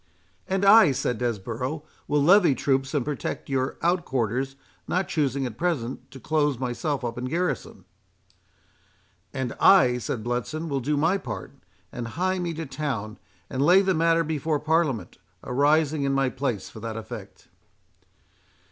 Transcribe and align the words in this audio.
—"And 0.47 0.65
I," 0.65 0.93
said 0.93 1.19
Desborough, 1.19 1.83
"will 2.07 2.23
levy 2.23 2.55
troops 2.55 2.95
and 2.95 3.05
protect 3.05 3.49
your 3.49 3.77
out 3.83 4.03
quarters, 4.03 4.55
not 4.87 5.07
choosing 5.07 5.45
at 5.45 5.59
present 5.59 6.09
to 6.09 6.19
close 6.19 6.57
myself 6.57 7.05
up 7.05 7.19
in 7.19 7.25
garrison"— 7.25 7.85
"And 9.31 9.53
I," 9.59 9.99
said 9.99 10.23
Bletson, 10.23 10.69
"will 10.69 10.79
do 10.79 10.97
my 10.97 11.19
part, 11.19 11.51
and 11.91 12.07
hie 12.17 12.39
me 12.39 12.55
to 12.55 12.65
town 12.65 13.19
and 13.47 13.61
lay 13.61 13.83
the 13.83 13.93
matter 13.93 14.23
before 14.23 14.59
Parliament, 14.59 15.19
arising 15.43 16.01
in 16.01 16.13
my 16.13 16.29
place 16.29 16.67
for 16.67 16.79
that 16.79 16.97
effect." 16.97 17.47